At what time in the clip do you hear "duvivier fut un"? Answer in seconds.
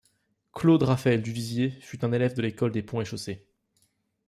1.21-2.11